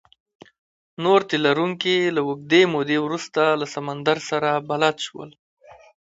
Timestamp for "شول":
5.05-5.29